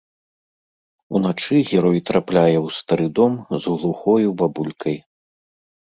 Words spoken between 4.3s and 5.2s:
бабулькай.